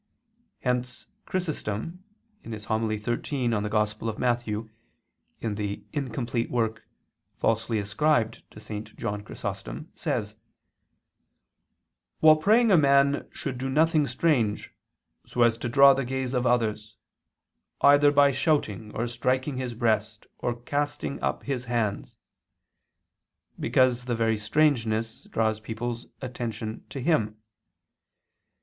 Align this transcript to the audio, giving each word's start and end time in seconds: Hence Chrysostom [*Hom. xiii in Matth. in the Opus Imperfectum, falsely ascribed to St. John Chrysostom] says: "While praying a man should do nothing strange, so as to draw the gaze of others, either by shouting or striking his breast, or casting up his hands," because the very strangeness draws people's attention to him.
Hence 0.61 1.05
Chrysostom 1.27 2.03
[*Hom. 2.43 2.57
xiii 2.57 3.43
in 3.45 3.51
Matth. 3.61 4.45
in 4.49 5.53
the 5.53 5.83
Opus 5.93 5.93
Imperfectum, 5.93 6.79
falsely 7.37 7.77
ascribed 7.77 8.41
to 8.49 8.59
St. 8.59 8.97
John 8.97 9.21
Chrysostom] 9.21 9.91
says: 9.93 10.35
"While 12.19 12.37
praying 12.37 12.71
a 12.71 12.77
man 12.77 13.27
should 13.31 13.59
do 13.59 13.69
nothing 13.69 14.07
strange, 14.07 14.73
so 15.27 15.43
as 15.43 15.55
to 15.59 15.69
draw 15.69 15.93
the 15.93 16.03
gaze 16.03 16.33
of 16.33 16.47
others, 16.47 16.97
either 17.81 18.11
by 18.11 18.31
shouting 18.31 18.91
or 18.95 19.05
striking 19.05 19.57
his 19.57 19.75
breast, 19.75 20.25
or 20.39 20.55
casting 20.61 21.21
up 21.21 21.43
his 21.43 21.65
hands," 21.65 22.15
because 23.59 24.05
the 24.05 24.15
very 24.15 24.39
strangeness 24.39 25.25
draws 25.25 25.59
people's 25.59 26.07
attention 26.23 26.85
to 26.89 26.99
him. 26.99 27.37